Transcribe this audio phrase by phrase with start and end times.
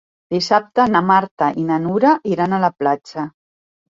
[0.35, 3.27] Dissabte na Marta i na Nura iran a la platja.